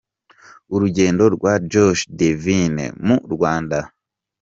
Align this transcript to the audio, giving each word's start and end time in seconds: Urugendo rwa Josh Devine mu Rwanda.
Urugendo 0.73 1.23
rwa 1.35 1.53
Josh 1.71 2.01
Devine 2.19 2.85
mu 3.05 3.17
Rwanda. 3.33 3.79